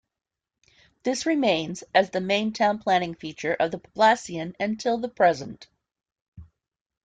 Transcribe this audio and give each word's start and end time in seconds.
This 1.03 1.27
remains 1.27 1.83
as 1.93 2.09
the 2.09 2.21
main 2.21 2.53
town-planning 2.53 3.13
feature 3.13 3.53
of 3.53 3.69
the 3.69 3.77
poblacion 3.77 4.55
until 4.59 4.97
the 4.97 5.09
present. 5.09 5.67